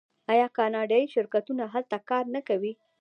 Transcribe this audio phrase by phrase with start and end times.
[0.31, 2.73] آیا کاناډایی شرکتونه هلته کار نه کوي؟